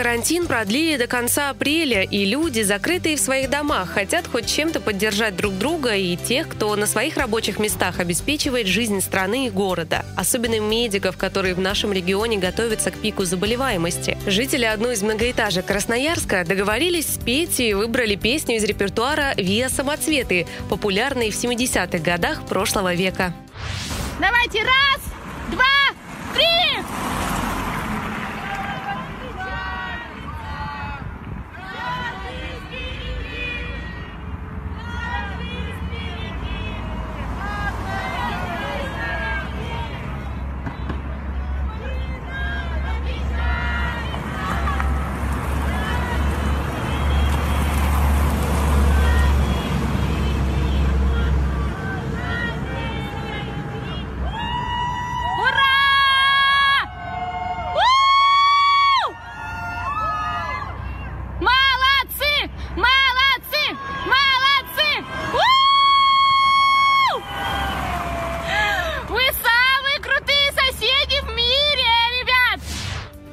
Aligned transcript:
Карантин 0.00 0.46
продлили 0.46 0.96
до 0.96 1.06
конца 1.06 1.50
апреля, 1.50 2.02
и 2.02 2.24
люди, 2.24 2.62
закрытые 2.62 3.16
в 3.16 3.20
своих 3.20 3.50
домах, 3.50 3.90
хотят 3.90 4.26
хоть 4.26 4.46
чем-то 4.46 4.80
поддержать 4.80 5.36
друг 5.36 5.58
друга 5.58 5.94
и 5.94 6.16
тех, 6.16 6.48
кто 6.48 6.74
на 6.74 6.86
своих 6.86 7.18
рабочих 7.18 7.58
местах 7.58 8.00
обеспечивает 8.00 8.66
жизнь 8.66 9.02
страны 9.02 9.48
и 9.48 9.50
города. 9.50 10.06
Особенно 10.16 10.58
медиков, 10.58 11.18
которые 11.18 11.52
в 11.52 11.60
нашем 11.60 11.92
регионе 11.92 12.38
готовятся 12.38 12.90
к 12.90 12.94
пику 12.94 13.26
заболеваемости. 13.26 14.16
Жители 14.26 14.64
одной 14.64 14.94
из 14.94 15.02
многоэтажек 15.02 15.66
Красноярска 15.66 16.46
договорились 16.46 17.06
спеть 17.06 17.60
и 17.60 17.74
выбрали 17.74 18.14
песню 18.14 18.56
из 18.56 18.64
репертуара 18.64 19.34
«Виа 19.36 19.68
самоцветы», 19.68 20.46
популярной 20.70 21.30
в 21.30 21.34
70-х 21.34 21.98
годах 21.98 22.46
прошлого 22.46 22.94
века. 22.94 23.34
Давайте 24.18 24.62
раз, 24.62 25.02
два, 25.50 25.79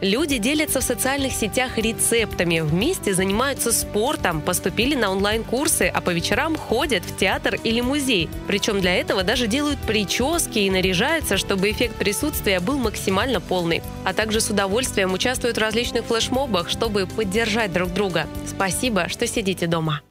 Люди 0.01 0.37
делятся 0.37 0.79
в 0.79 0.83
социальных 0.83 1.33
сетях 1.33 1.79
рецептами, 1.79 2.59
вместе 2.59 3.15
занимаются 3.15 3.71
спортом, 3.71 4.41
поступили 4.41 4.93
на 4.93 5.11
онлайн-курсы, 5.11 5.91
а 5.91 6.01
по 6.01 6.11
вечерам 6.11 6.55
ходят 6.55 7.03
в 7.03 7.17
театр 7.17 7.57
или 7.63 7.81
музей. 7.81 8.29
Причем 8.47 8.79
для 8.79 8.93
этого 8.95 9.23
даже 9.23 9.47
делают 9.47 9.79
прически 9.79 10.59
и 10.59 10.69
наряжаются, 10.69 11.37
чтобы 11.37 11.71
эффект 11.71 11.95
присутствия 11.95 12.59
был 12.59 12.77
максимально 12.77 13.41
полный. 13.41 13.81
А 14.03 14.13
также 14.13 14.39
с 14.39 14.51
удовольствием 14.51 15.13
участвуют 15.13 15.57
в 15.57 15.61
различных 15.61 16.05
флешмобах, 16.05 16.69
чтобы 16.69 17.07
поддержать 17.07 17.73
друг 17.73 17.91
друга. 17.91 18.27
Спасибо, 18.45 19.09
что 19.09 19.25
сидите 19.25 19.65
дома. 19.65 20.01